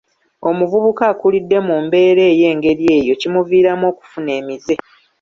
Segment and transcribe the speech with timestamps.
[0.49, 4.75] Omuvubuka akulidde mu mbeera ey'engeri eyo kimuviiramu okufuna emize.